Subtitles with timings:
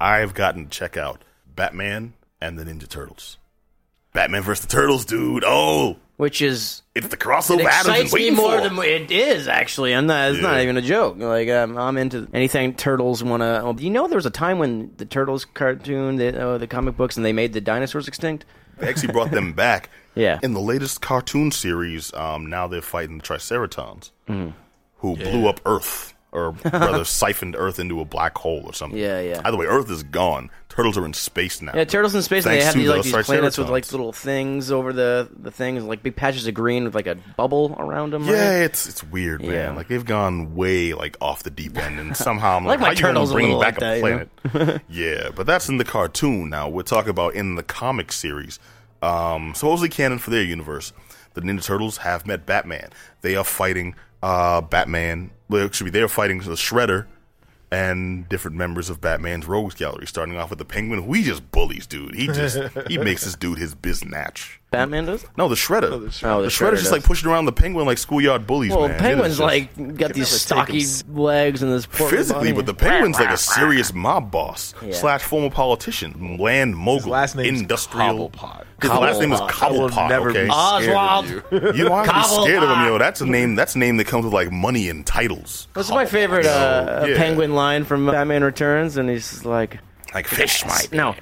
[0.00, 1.22] I've gotten to check out
[1.54, 3.36] Batman and the Ninja Turtles.
[4.12, 5.44] Batman versus the Turtles, dude.
[5.46, 8.68] Oh, Which is it's the crossover Adam's been excites me more for.
[8.68, 9.94] than it is actually.
[9.94, 10.32] I'm not.
[10.32, 11.16] It's not even a joke.
[11.18, 13.82] Like um, I'm into anything turtles want to.
[13.84, 17.16] You know, there was a time when the turtles cartoon, the, uh, the comic books,
[17.16, 18.44] and they made the dinosaurs extinct.
[18.78, 19.90] They actually brought them back.
[20.16, 20.40] Yeah.
[20.42, 24.50] In the latest cartoon series, um, now they're fighting the Triceratons, Mm-hmm.
[24.96, 28.98] who blew up Earth, or rather siphoned Earth into a black hole or something.
[28.98, 29.42] Yeah, yeah.
[29.44, 30.50] Either way, Earth is gone.
[30.68, 31.72] Turtles are in space now.
[31.74, 32.46] Yeah, turtles in space.
[32.46, 34.92] and they Thanks have to these, like those these planets with like little things over
[34.92, 38.24] the the things, like big patches of green with like a bubble around them.
[38.24, 38.64] Yeah, right?
[38.64, 39.52] it's it's weird, man.
[39.52, 39.72] Yeah.
[39.72, 42.86] Like they've gone way like off the deep end, and somehow I'm like like, my
[42.86, 44.82] how you gonna turtles a bring little back like a that, you planet?
[44.88, 46.50] yeah, but that's in the cartoon.
[46.50, 48.58] Now we're talking about in the comic series.
[49.02, 50.92] Um, supposedly canon for their universe,
[51.34, 52.90] the Ninja Turtles have met Batman.
[53.22, 55.30] They are fighting uh, Batman.
[55.50, 57.06] Well, actually, they are fighting the Shredder
[57.72, 60.06] and different members of Batman's Rogues Gallery.
[60.06, 62.14] Starting off with the Penguin, who he just bullies, dude.
[62.14, 64.59] He just he makes this dude his biznatch.
[64.70, 65.24] Batman does.
[65.36, 65.84] No, the Shredder.
[65.90, 66.92] Oh, the the Shredder's Shredder just does.
[66.92, 68.70] like pushing around the Penguin like schoolyard bullies.
[68.70, 68.98] Well, man.
[69.00, 72.52] Penguins just- like got these stocky legs and this portly physically, body.
[72.52, 74.92] but the penguin's like a serious mob boss Yeah.
[74.92, 78.30] slash former politician, land mogul, last name industrial.
[78.30, 78.64] Cobblepot.
[78.80, 79.96] His last name is Cobblepot.
[79.98, 81.24] I never okay, be Oswald.
[81.26, 81.42] of you.
[81.74, 82.98] you don't have to be scared of him, yo.
[82.98, 83.56] That's a name.
[83.56, 85.66] That's a name that comes with like money and titles.
[85.74, 87.16] What's my favorite uh, Yeah.
[87.16, 88.96] penguin line from Batman Returns?
[88.96, 89.78] And he's like,
[90.14, 91.14] Like fish, my no,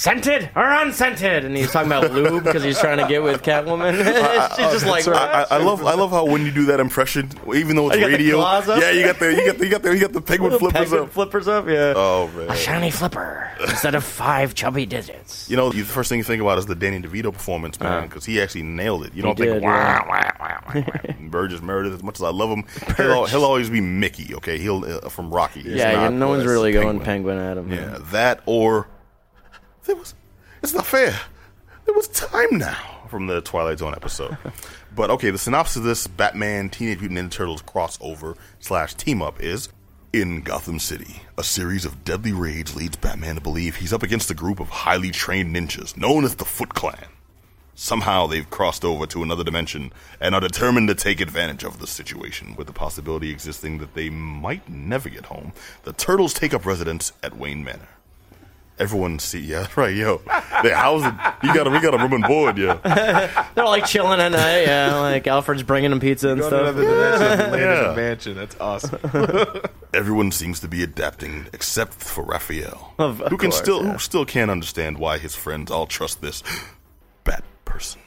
[0.00, 3.96] scented or unscented, and he's talking about lube because he's trying to get with Catwoman.
[4.56, 7.76] She's just like, I, I love I love how when you do that impression, even
[7.76, 10.12] though it's radio, yeah, you got the you got the you got the you got
[10.12, 11.10] the penguin flippers penguin up.
[11.10, 11.92] flippers up, yeah.
[11.94, 15.50] Oh man, Shiny flipper instead of five chubby digits.
[15.50, 18.24] You know, the first thing you think about is the Danny DeVito performance, man, because
[18.24, 19.14] he actually nailed it.
[19.14, 20.06] You don't think, did, wah, yeah.
[20.08, 21.12] wah, wah, wah, wah.
[21.30, 22.64] Burgess Meredith, as much as I love him,
[22.96, 24.58] he'll, he'll always be Mickey, okay?
[24.58, 25.60] He'll uh, from Rocky.
[25.60, 27.36] Yeah, not no one's really going Penguin.
[27.36, 27.72] penguin at him.
[27.72, 28.88] Yeah, that or
[29.84, 30.14] there was.
[30.62, 31.18] It's not fair.
[31.86, 34.36] There was time now from the Twilight Zone episode.
[34.94, 39.42] but okay, the synopsis of this Batman Teenage Mutant Ninja Turtles crossover slash team up
[39.42, 39.68] is.
[40.12, 44.28] In Gotham City, a series of deadly raids leads Batman to believe he's up against
[44.28, 47.06] a group of highly trained ninjas known as the Foot Clan.
[47.76, 51.86] Somehow they've crossed over to another dimension and are determined to take advantage of the
[51.86, 55.52] situation, with the possibility existing that they might never get home.
[55.84, 57.88] The Turtles take up residence at Wayne Manor.
[58.80, 60.22] Everyone see, yeah, right, yo.
[60.62, 61.46] They house it.
[61.46, 62.78] You got a, we got a room and board, yeah.
[63.54, 64.62] They're all like chilling at night.
[64.62, 66.60] Yeah, like Alfred's bringing them pizza and Go stuff.
[66.62, 67.92] another dimension and land in Yeah.
[67.92, 68.34] a mansion.
[68.36, 68.98] That's awesome.
[69.92, 73.92] Everyone seems to be adapting except for Raphael, Of who can course, still yeah.
[73.92, 76.42] who still can't understand why his friends all trust this
[77.24, 78.00] bat person.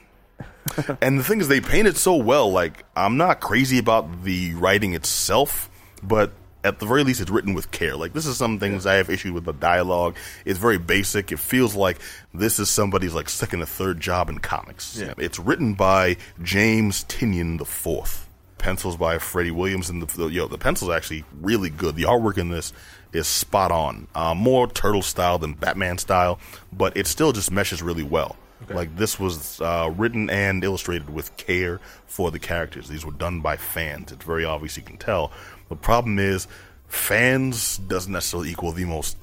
[1.01, 2.51] and the thing is, they paint it so well.
[2.51, 5.69] Like I'm not crazy about the writing itself,
[6.01, 6.31] but
[6.63, 7.96] at the very least, it's written with care.
[7.96, 10.16] Like this is some things I have issues with the dialogue.
[10.46, 11.31] It's very basic.
[11.31, 12.00] It feels like
[12.34, 14.97] this is somebody's like second or third job in comics.
[14.97, 15.13] Yeah.
[15.18, 18.29] It's written by James Tynion the Fourth.
[18.57, 21.97] Pencils by Freddie Williams, and the, the yo, the pencil's actually really good.
[21.97, 22.72] The artwork in this
[23.12, 24.07] is spot on.
[24.16, 26.40] Uh, more turtle style than Batman style,
[26.72, 28.38] but it still just meshes really well.
[28.69, 32.88] Like this was uh, written and illustrated with care for the characters.
[32.88, 34.12] These were done by fans.
[34.12, 35.31] It's very obvious you can tell.
[35.69, 36.47] The problem is,
[36.88, 39.18] fans doesn't necessarily equal the most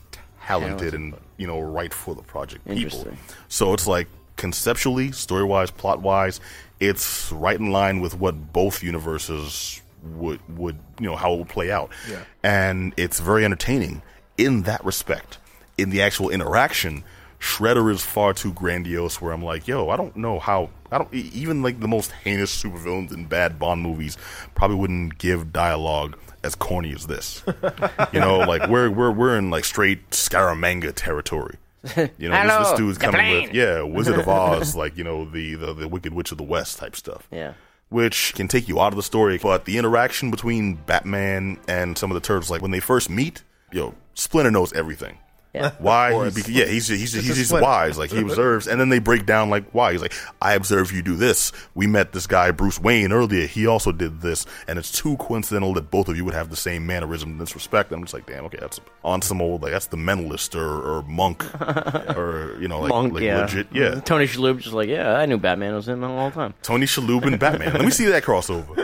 [0.50, 3.06] talented and you know right for the project people.
[3.48, 6.40] So it's like conceptually, story wise, plot wise,
[6.80, 11.48] it's right in line with what both universes would would you know how it would
[11.48, 11.90] play out.
[12.10, 12.24] Yeah.
[12.42, 14.02] And it's very entertaining
[14.36, 15.38] in that respect.
[15.78, 17.04] In the actual interaction,
[17.40, 21.12] Shredder is far too grandiose where I'm like, yo, I don't know how I don't
[21.14, 24.18] even like the most heinous supervillains in bad Bond movies
[24.54, 27.42] probably wouldn't give dialogue as corny as this.
[28.12, 31.56] you know, like we're we're we're in like straight Scaramanga territory.
[31.96, 33.42] You know, this, this dude's coming plane.
[33.44, 36.44] with yeah, Wizard of Oz, like you know the, the the Wicked Witch of the
[36.44, 37.26] West type stuff.
[37.30, 37.54] Yeah.
[37.88, 39.38] which can take you out of the story.
[39.38, 43.44] But the interaction between Batman and some of the turtles, like when they first meet,
[43.72, 45.18] yo, Splinter knows everything.
[45.52, 45.72] Yeah.
[45.78, 46.12] Why?
[46.12, 46.34] course.
[46.34, 47.66] Because, yeah, he's he's he's, a he's Splinter.
[47.66, 47.98] wise.
[47.98, 49.92] Like he observes, and then they break down like why.
[49.92, 51.52] He's like, I observe you do this.
[51.74, 53.46] We met this guy Bruce Wayne earlier.
[53.46, 56.56] He also did this, and it's too coincidental that both of you would have the
[56.56, 57.90] same mannerism in this respect.
[57.90, 61.02] I'm just like, damn, okay, that's on some old like that's the mentalist or, or
[61.02, 61.44] monk
[62.16, 63.40] or you know like, Monk, like yeah.
[63.40, 63.82] legit, yeah.
[63.88, 64.00] Mm-hmm.
[64.00, 66.54] Tony Shalhoub just like, yeah, I knew Batman was him all the time.
[66.62, 67.72] Tony Shalhoub and Batman.
[67.72, 68.76] Let me see that crossover.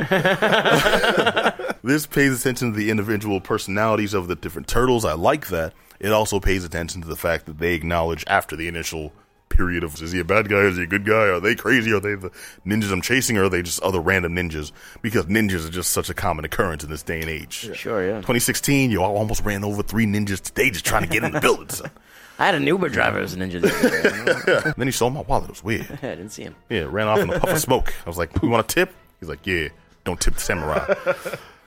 [1.82, 5.04] this pays attention to the individual personalities of the different turtles.
[5.04, 5.72] I like that.
[6.00, 9.12] It also pays attention to the fact that they acknowledge after the initial
[9.48, 10.58] period of is he a bad guy?
[10.58, 11.28] Is he a good guy?
[11.28, 11.92] Are they crazy?
[11.92, 12.30] Are they the
[12.66, 13.38] ninjas I'm chasing?
[13.38, 14.72] Or are they just other random ninjas?
[15.02, 17.74] Because ninjas are just such a common occurrence in this day and age.
[17.74, 18.16] Sure, yeah.
[18.16, 21.40] 2016, yo, I almost ran over three ninjas today just trying to get in the
[21.40, 21.68] building.
[21.70, 21.90] son.
[22.38, 23.62] I had an Uber driver as a ninja.
[23.62, 25.44] The then he stole my wallet.
[25.44, 25.86] It was weird.
[26.02, 26.54] I didn't see him.
[26.68, 27.94] Yeah, ran off in a puff of smoke.
[28.04, 29.68] I was like, "You want a tip?" He's like, "Yeah,
[30.04, 30.94] don't tip the samurai."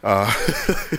[0.04, 0.32] Uh,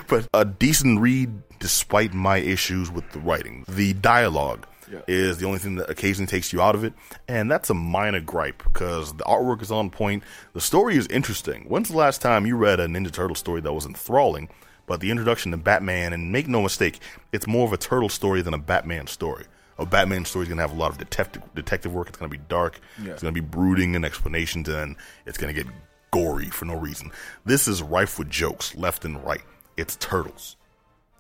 [0.09, 3.65] but a decent read, despite my issues with the writing.
[3.69, 4.67] The dialogue
[5.07, 6.93] is the only thing that occasionally takes you out of it,
[7.29, 10.25] and that's a minor gripe because the artwork is on point.
[10.53, 11.67] The story is interesting.
[11.69, 14.49] When's the last time you read a Ninja Turtle story that was enthralling?
[14.87, 16.99] But the introduction to Batman, and make no mistake,
[17.31, 19.45] it's more of a turtle story than a Batman story.
[19.79, 22.09] A Batman story is going to have a lot of detective detective work.
[22.09, 22.81] It's going to be dark.
[23.12, 24.97] It's going to be brooding and explanations, and
[25.27, 25.73] it's going to get
[26.11, 27.12] gory for no reason.
[27.45, 29.43] This is rife with jokes left and right.
[29.77, 30.57] It's turtles,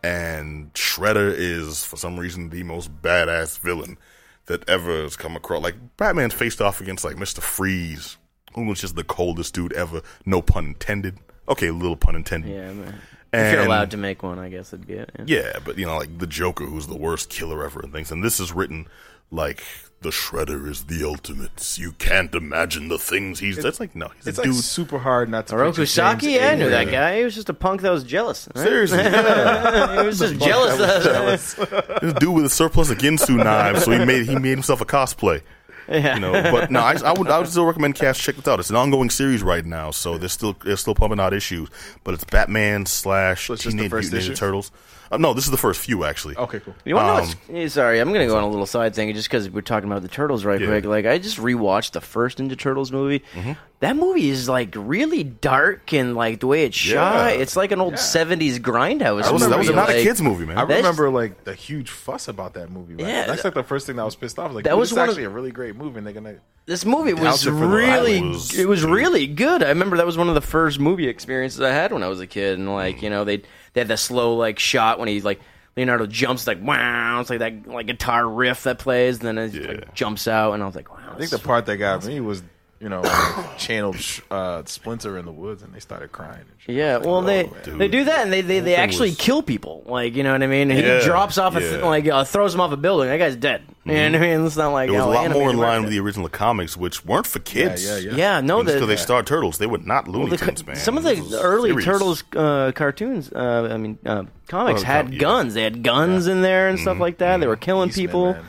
[0.02, 3.98] and Shredder is for some reason the most badass villain
[4.46, 5.62] that ever has come across.
[5.62, 8.16] Like Batman's faced off against like Mister Freeze,
[8.54, 10.02] who was just the coldest dude ever.
[10.24, 11.18] No pun intended.
[11.48, 12.50] Okay, a little pun intended.
[12.50, 13.00] Yeah, man.
[13.32, 15.10] if you're allowed to make one, I guess it'd be it.
[15.18, 15.24] Yeah.
[15.26, 18.10] Yeah, but you know, like the Joker, who's the worst killer ever, and things.
[18.10, 18.86] And this is written
[19.30, 19.62] like
[20.02, 21.76] the Shredder is the ultimate.
[21.78, 23.56] You can't imagine the things he's.
[23.58, 24.62] That's like no, he's It's a like dude.
[24.64, 25.54] super hard not to.
[25.56, 27.18] Oroku picture James yeah, I knew that guy.
[27.18, 28.48] He was just a punk that was jealous.
[28.54, 28.62] right?
[28.64, 30.00] Seriously, yeah.
[30.00, 31.54] he was just jealous.
[31.54, 34.86] this dude with a surplus of Ginsu knives, so he made he made himself a
[34.86, 35.42] cosplay.
[35.88, 36.14] Yeah.
[36.14, 38.60] You know, but no, I, I would I would still recommend cast check this out.
[38.60, 41.68] It's an ongoing series right now, so they're still they're still pumping out issues.
[42.04, 44.38] But it's Batman slash So it's just the Teenage first Mutant Ninja issue?
[44.40, 44.72] Turtles.
[45.12, 46.36] Uh, no, this is the first few actually.
[46.36, 46.74] Okay, cool.
[46.84, 48.64] You want to know Um, what's, eh, sorry, I'm going to go on a little
[48.66, 50.68] side thing just because we're talking about the Turtles right Yeah.
[50.68, 50.84] quick.
[50.84, 53.24] Like, I just rewatched the first Ninja Turtles movie.
[53.34, 53.52] Mm-hmm.
[53.80, 57.32] That movie is, like, really dark and, like, the way it's shot.
[57.34, 57.40] Yeah.
[57.40, 59.72] It's like an old 70s grindhouse That was, that was movie.
[59.74, 60.58] not a kids movie, man.
[60.58, 62.94] I remember like the huge fuss about that movie.
[62.94, 63.06] Right?
[63.06, 64.52] Yeah, that's like the first thing that I was pissed off.
[64.52, 66.34] Like That that was was one of- actually a really great movie, and they're gonna.
[66.66, 68.90] This movie was Doubts it for the really, it was good.
[68.90, 69.62] really good.
[69.62, 72.20] I remember that was one of the first movie experiences I had when I was
[72.20, 72.74] a kid, and Mm.
[72.74, 73.38] like you know they
[73.72, 75.40] they had that slow like shot when he like
[75.76, 79.54] Leonardo jumps like wow, it's like that like guitar riff that plays, and then it
[79.54, 79.68] Yeah.
[79.68, 81.14] like, jumps out, and I was like wow.
[81.14, 82.42] I think the part that got me was
[82.80, 83.96] you know when channeled
[84.30, 86.40] uh, Splinter in the woods, and they started crying.
[86.40, 86.74] And shit.
[86.76, 87.78] Yeah, well, they dude.
[87.78, 89.82] they do that, and they they, they actually was- kill people.
[89.86, 90.70] Like you know what I mean?
[90.70, 91.84] He Yeah, drops off a th- Mm-hmm.
[91.84, 93.08] like uh, throws him off a building.
[93.08, 93.62] That guy's dead.
[93.84, 94.46] You know what I mean?
[94.46, 96.76] It's not like It was a lot more in line work with the original comics,
[96.76, 97.84] which weren't for kids.
[97.84, 98.10] yeah, yeah.
[98.10, 99.58] Yeah, yeah no, because the, they starred turtles.
[99.58, 100.76] They were not Looney the ca- Tunes, man.
[100.76, 101.84] some of the was early serious.
[101.86, 105.10] Turtles uh, cartoons, uh, I mean uh, comics, Oh, had yeah.
[105.12, 105.20] Mm-hmm.
[105.20, 105.54] guns.
[105.54, 107.40] They had guns in there and stuff like that.
[107.40, 108.34] They were killing people.
[108.34, 108.44] man.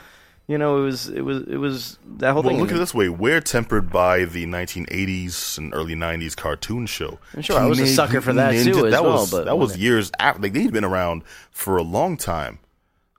[0.52, 2.60] You know, it was it was it was that whole Well, thing.
[2.60, 7.20] look at it this way: we're tempered by the 1980s and early 90s cartoon show.
[7.40, 9.58] Sure, I was a sucker for that, too, Ninja- as that well, was but that
[9.58, 10.42] was years after.
[10.42, 12.60] Like, they'd been around for a long time.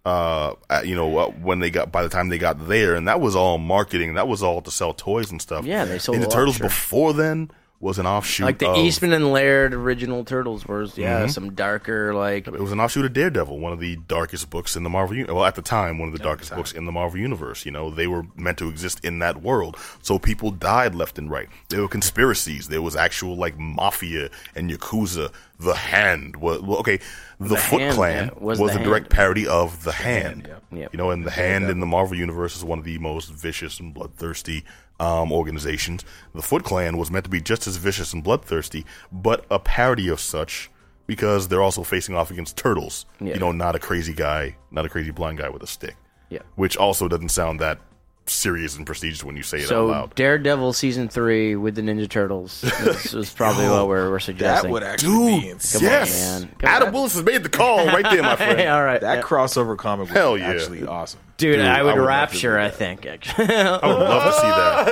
[0.05, 3.21] Uh, you know, uh, when they got by the time they got there, and that
[3.21, 4.15] was all marketing.
[4.15, 5.65] That was all to sell toys and stuff.
[5.65, 6.67] Yeah, they sold lot, Turtles sure.
[6.67, 7.51] before then
[7.83, 8.47] was an offshoot.
[8.47, 11.31] like the of, Eastman and Laird original Turtles was yeah Mm-hmm.
[11.31, 14.85] some darker like It was an offshoot of Daredevil, one of the darkest books in
[14.85, 15.23] the Marvel.
[15.29, 17.67] Well, at the time, one of the darkest books in the Marvel universe.
[17.67, 21.29] You know, they were meant to exist in that world, so people died left and
[21.31, 21.49] right.
[21.69, 22.69] There were conspiracies.
[22.69, 25.33] There was actual like mafia and yakuza.
[25.63, 26.99] The Hand was well, okay.
[27.39, 30.47] The, Foot Hand, Clan yeah, was was, the a direct parody of the Hand.
[30.47, 30.79] Hand, yeah.
[30.81, 30.93] Yep.
[30.93, 33.81] You know, and the Hand in the Marvel universe is one of the most vicious
[33.81, 34.65] and bloodthirsty
[35.01, 36.05] um, organizations.
[36.35, 40.09] The Foot Clan was meant to be just as vicious and bloodthirsty, but a parody
[40.09, 40.71] of such
[41.07, 43.07] because they're also facing off against turtles.
[43.21, 43.35] Yeah.
[43.35, 45.97] You know, not a crazy guy, not a crazy blind guy with a stick.
[46.31, 46.43] Yeah.
[46.55, 47.79] Which also doesn't sound that
[48.27, 50.15] serious and prestigious when you say it out So loud.
[50.15, 54.71] Daredevil season three with the Ninja Turtles this is probably what we're, we're That suggesting.
[54.71, 55.83] would actually be Dude, insane.
[55.83, 56.41] yes.
[56.43, 56.55] man.
[56.63, 56.95] Adam on.
[56.95, 58.59] Willis has made the call right there, my friend.
[58.61, 59.23] Hey, all right, That yeah.
[59.23, 60.51] crossover comic was Hell yeah.
[60.51, 61.21] actually awesome.
[61.37, 62.59] dude, Dude, I would I would rapture.
[62.59, 63.47] I think actually.
[63.55, 64.47] I would love to see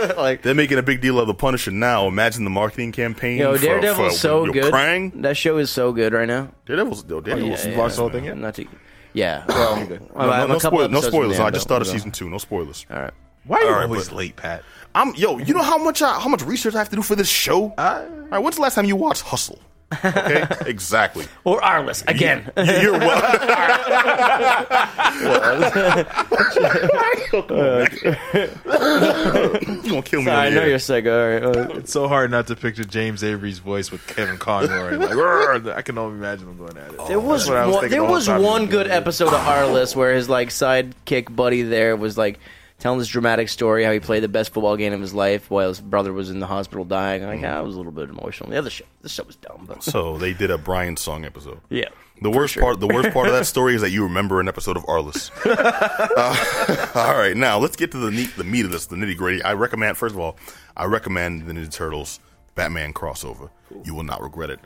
[0.09, 0.17] that.
[0.19, 2.09] like They're making a big deal of the Punisher now.
[2.09, 3.39] Imagine the marketing campaign.
[3.39, 4.73] yo, for, Daredevil's for, so yo, good.
[4.75, 5.23] Krang.
[5.23, 6.51] That show is so good right now.
[6.67, 8.37] Daredevil's, yo, Daredevil's oh, You watched the whole thing yet?
[8.37, 8.67] Not to,
[9.13, 9.45] yeah.
[9.49, 9.99] Well, No,
[10.33, 11.37] I'm no, a couple spoil- no spoilers.
[11.39, 12.29] the I just started season two.
[12.31, 12.87] No spoilers.
[12.91, 13.13] All right.
[13.47, 14.63] Why are you All right, always but- late, Pat?
[14.95, 15.39] I'm yo.
[15.39, 17.73] You know how much I, how much research I have to do for this show.
[17.79, 19.59] I- All right, when's the last time you watched Hustle?
[19.93, 21.27] Okay, exactly.
[21.45, 22.51] Or Arliss again.
[22.57, 23.21] You- You're well.
[28.51, 30.31] you gonna kill me?
[30.31, 31.07] I know you're sick.
[31.07, 31.43] All right.
[31.43, 34.97] Uh, It's so hard not to picture James Avery's voice with Kevin Conroy.
[34.97, 37.07] Like, "Rrr," I can only imagine him going at it.
[37.09, 38.97] There was what I one, thinking there the whole was time he one good doing
[38.97, 39.01] it.
[39.01, 42.39] episode of Arliss where his like sidekick buddy there was like
[42.81, 45.69] telling this dramatic story how he played the best football game of his life while
[45.69, 47.23] his brother was in the hospital dying.
[47.23, 48.51] Like, ah, I was a little bit emotional.
[48.51, 51.61] The other show, this show was dumb, but So they did a Brian song episode.
[51.69, 51.89] yeah.
[52.23, 54.77] The worst part, the worst part of that story is that you remember an episode
[54.77, 55.31] of Arliss.
[56.17, 59.17] Uh, all right, now let's get to the neat, the meat of this, the nitty
[59.17, 59.43] gritty.
[59.43, 60.37] I recommend, first of all,
[60.77, 62.21] I recommend the Ninja Turtles
[62.55, 63.49] Batman crossover.
[63.85, 64.61] You will not regret it,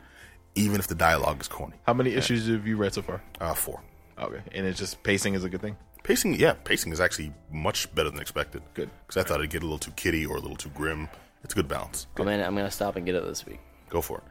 [0.55, 1.75] even if the dialogue is corny.
[1.85, 3.21] How many issues have you read so far?
[3.39, 3.81] Uh, four.
[4.19, 5.77] Okay, and it's just pacing is a good thing.
[6.05, 8.61] Pacing, yeah, pacing is actually much better than expected.
[8.75, 8.91] Good.
[9.07, 11.09] because I thought it'd get a little too kiddie or a little too grim.
[11.43, 12.05] It's a good balance.
[12.19, 13.59] Oh man, I'm gonna stop and get it this week.
[13.89, 14.23] Go for it.